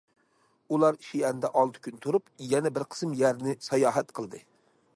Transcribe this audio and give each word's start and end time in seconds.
ئۇلار 0.75 0.95
شىئەندە 1.07 1.51
ئالتە 1.59 1.83
كۈن 1.87 2.01
تۇرۇپ 2.05 2.31
يەنە 2.53 2.71
بىر 2.79 2.87
قىسىم 2.95 3.13
يەرنى 3.21 3.55
ساياھەت 3.67 4.11
قىلدى. 4.21 4.41